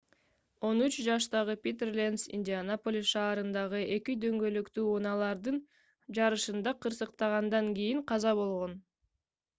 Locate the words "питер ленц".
1.65-2.23